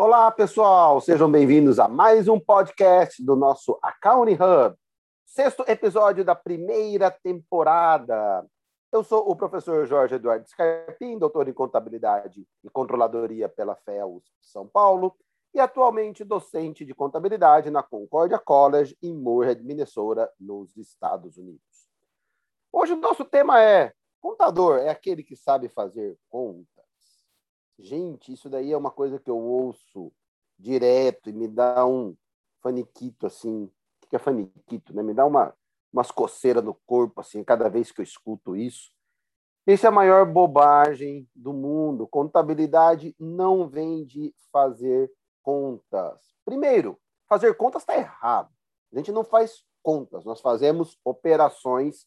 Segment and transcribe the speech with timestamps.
[0.00, 4.76] Olá, pessoal, sejam bem-vindos a mais um podcast do nosso Accounting Hub,
[5.26, 8.46] sexto episódio da primeira temporada.
[8.92, 14.68] Eu sou o professor Jorge Eduardo Scarpim, doutor em contabilidade e controladoria pela FEUS São
[14.68, 15.16] Paulo
[15.52, 21.88] e atualmente docente de contabilidade na Concordia College em Moorhead, Minnesota, nos Estados Unidos.
[22.72, 26.77] Hoje o nosso tema é contador é aquele que sabe fazer contas.
[27.78, 30.12] Gente, isso daí é uma coisa que eu ouço
[30.58, 32.16] direto e me dá um
[32.60, 33.70] faniquito assim.
[34.02, 35.02] O que é faniquito, né?
[35.02, 35.54] Me dá uma
[35.92, 38.90] umas coceiras no corpo assim cada vez que eu escuto isso.
[39.66, 42.06] Isso é a maior bobagem do mundo.
[42.06, 45.10] Contabilidade não vem de fazer
[45.42, 46.20] contas.
[46.44, 48.50] Primeiro, fazer contas está errado.
[48.92, 52.06] A gente não faz contas, nós fazemos operações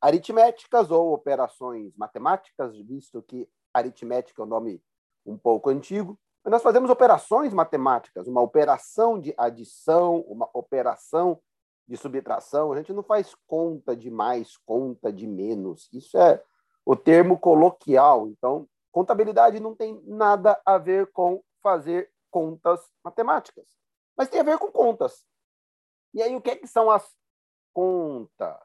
[0.00, 4.82] aritméticas ou operações matemáticas, visto que aritmética é um nome
[5.24, 6.18] um pouco antigo.
[6.44, 11.40] Mas nós fazemos operações matemáticas, uma operação de adição, uma operação
[11.86, 12.72] de subtração.
[12.72, 15.88] A gente não faz conta de mais, conta de menos.
[15.92, 16.42] Isso é
[16.84, 18.28] o termo coloquial.
[18.28, 23.68] Então, contabilidade não tem nada a ver com fazer contas matemáticas,
[24.16, 25.24] mas tem a ver com contas.
[26.12, 27.08] E aí, o que, é que são as
[27.72, 28.58] contas?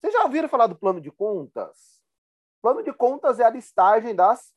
[0.00, 2.02] Vocês já ouviram falar do plano de contas?
[2.60, 4.52] Plano de contas é a listagem das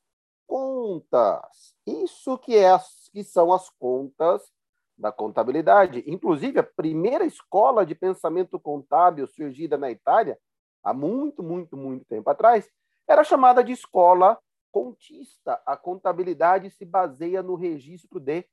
[0.52, 1.74] contas.
[1.88, 4.52] Isso que, é as, que são as contas
[4.98, 6.04] da contabilidade.
[6.06, 10.38] Inclusive, a primeira escola de pensamento contábil surgida na Itália,
[10.84, 12.70] há muito, muito, muito tempo atrás,
[13.08, 14.38] era chamada de escola
[14.74, 15.62] contista.
[15.66, 18.46] A contabilidade se baseia no registro de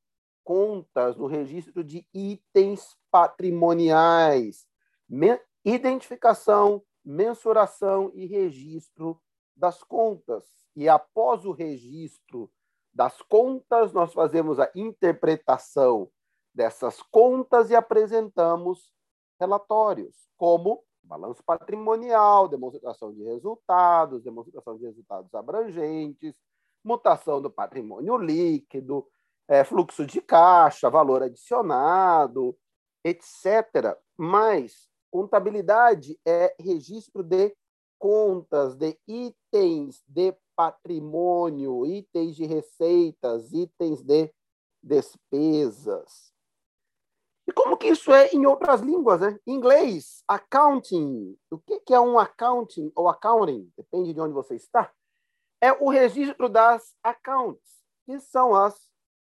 [0.44, 4.68] contas, no registro de itens patrimoniais,
[5.64, 9.20] identificação, mensuração e registro
[9.58, 10.44] das contas.
[10.76, 12.50] E após o registro
[12.92, 16.10] das contas, nós fazemos a interpretação
[16.54, 18.92] dessas contas e apresentamos
[19.40, 26.36] relatórios, como balanço patrimonial, demonstração de resultados, demonstração de resultados abrangentes,
[26.84, 29.06] mutação do patrimônio líquido,
[29.46, 32.56] é, fluxo de caixa, valor adicionado,
[33.04, 33.96] etc.
[34.16, 37.56] Mas Contabilidade é registro de
[37.98, 44.32] contas, de itens de patrimônio, itens de receitas, itens de
[44.82, 46.32] despesas.
[47.46, 49.38] E como que isso é em outras línguas, né?
[49.46, 51.34] Em inglês, accounting.
[51.50, 53.72] O que é um accounting ou accounting?
[53.76, 54.92] Depende de onde você está.
[55.60, 58.88] É o registro das accounts, que são as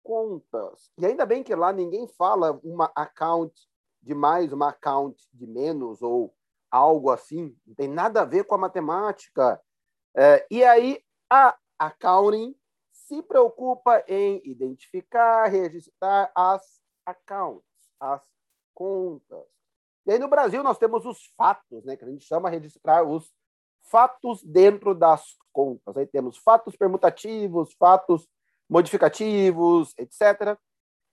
[0.02, 0.90] contas.
[0.98, 3.54] E ainda bem que lá ninguém fala uma account
[4.02, 6.34] de mais, uma account de menos, ou
[6.70, 7.56] algo assim.
[7.66, 9.60] Não tem nada a ver com a matemática.
[10.16, 12.54] É, e aí, a accounting
[12.92, 16.62] se preocupa em identificar, registrar as
[17.04, 17.64] accounts,
[17.98, 18.22] as
[18.74, 19.44] contas.
[20.06, 23.32] E aí, no Brasil, nós temos os fatos, né, que a gente chama registrar os
[23.82, 25.96] fatos dentro das contas.
[25.96, 28.28] Aí temos fatos permutativos, fatos
[28.68, 30.56] modificativos, etc.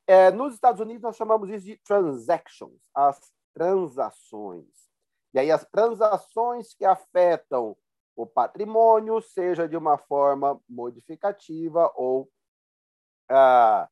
[0.06, 3.20] É, nos Estados Unidos, nós chamamos isso de transactions, as
[3.54, 4.87] transações.
[5.34, 7.78] E aí, as transações que afetam
[8.16, 12.30] o patrimônio, seja de uma forma modificativa ou,
[13.30, 13.88] ah,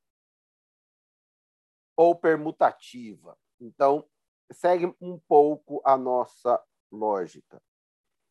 [1.96, 3.38] ou permutativa.
[3.60, 4.04] Então,
[4.52, 7.62] segue um pouco a nossa lógica.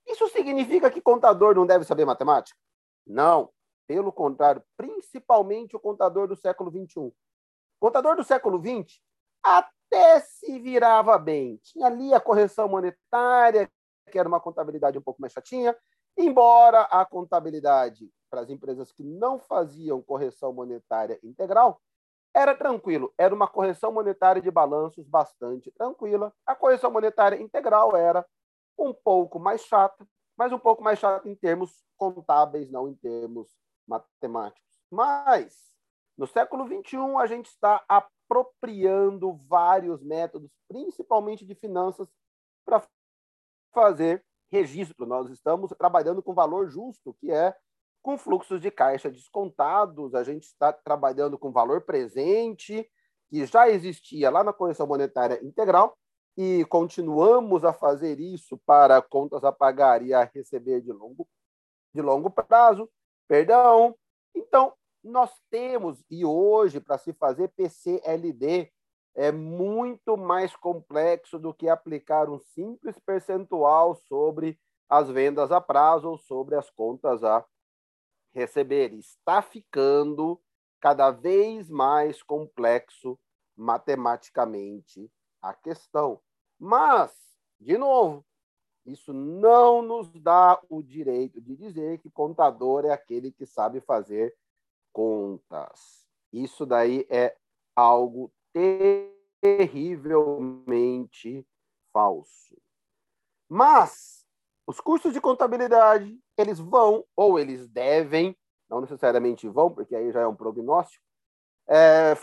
[0.06, 2.58] Isso significa que contador não deve saber matemática?
[3.06, 3.50] Não.
[3.86, 7.12] Pelo contrário, principalmente o contador do século XXI.
[7.78, 9.00] Contador do século XX
[9.42, 11.58] até se virava bem.
[11.62, 13.70] Tinha ali a correção monetária,
[14.10, 15.76] que era uma contabilidade um pouco mais chatinha,
[16.16, 21.80] embora a contabilidade para as empresas que não faziam correção monetária integral
[22.34, 26.34] era tranquilo, era uma correção monetária de balanços bastante tranquila.
[26.44, 28.26] A correção monetária integral era
[28.76, 30.04] um pouco mais chata,
[30.36, 33.56] mas um pouco mais chata em termos contábeis, não em termos
[33.86, 34.80] matemáticos.
[34.90, 35.56] Mas
[36.18, 37.84] no século XXI, a gente está
[38.24, 42.08] apropriando vários métodos, principalmente de finanças,
[42.64, 42.82] para
[43.72, 45.06] fazer registro.
[45.06, 47.54] Nós estamos trabalhando com valor justo, que é
[48.02, 52.86] com fluxos de caixa descontados, a gente está trabalhando com valor presente,
[53.30, 55.96] que já existia lá na correção monetária integral,
[56.36, 61.26] e continuamos a fazer isso para contas a pagar e a receber de longo,
[61.94, 62.90] de longo prazo.
[63.26, 63.96] Perdão.
[64.34, 68.72] Então, nós temos, e hoje, para se fazer PCLD,
[69.14, 74.58] é muito mais complexo do que aplicar um simples percentual sobre
[74.88, 77.44] as vendas a prazo ou sobre as contas a
[78.32, 78.92] receber.
[78.94, 80.40] Está ficando
[80.80, 83.18] cada vez mais complexo
[83.56, 85.10] matematicamente
[85.40, 86.20] a questão.
[86.58, 87.14] Mas,
[87.60, 88.24] de novo,
[88.84, 94.34] isso não nos dá o direito de dizer que contador é aquele que sabe fazer
[94.94, 96.06] contas.
[96.32, 97.36] Isso daí é
[97.76, 98.32] algo
[99.42, 101.46] terrivelmente
[101.92, 102.56] falso.
[103.48, 104.24] Mas
[104.66, 108.34] os cursos de contabilidade, eles vão ou eles devem,
[108.70, 111.04] não necessariamente vão, porque aí já é um prognóstico,
[111.68, 112.14] é,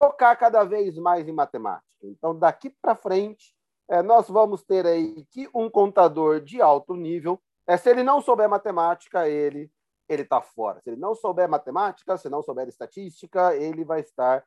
[0.00, 1.82] focar cada vez mais em matemática.
[2.02, 3.56] Então, daqui para frente,
[3.88, 8.20] é, nós vamos ter aí que um contador de alto nível, é, se ele não
[8.20, 9.70] souber matemática, ele
[10.12, 10.80] ele está fora.
[10.80, 14.44] Se ele não souber matemática, se não souber estatística, ele vai estar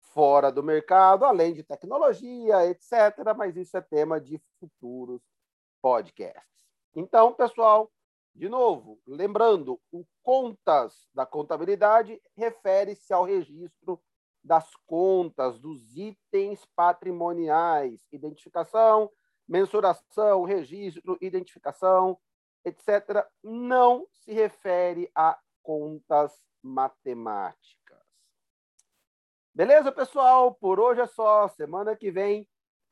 [0.00, 3.34] fora do mercado, além de tecnologia, etc.
[3.36, 5.22] Mas isso é tema de futuros
[5.80, 6.42] podcasts.
[6.94, 7.90] Então, pessoal,
[8.34, 14.00] de novo, lembrando, o contas da contabilidade refere-se ao registro
[14.42, 19.10] das contas, dos itens patrimoniais, identificação,
[19.46, 22.18] mensuração, registro, identificação,
[22.64, 26.32] etc., não se refere a contas
[26.62, 27.98] matemáticas.
[29.54, 30.54] Beleza, pessoal?
[30.54, 31.48] Por hoje é só.
[31.48, 32.48] Semana que vem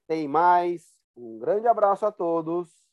[0.07, 0.85] tem mais.
[1.17, 2.86] Um grande abraço a todos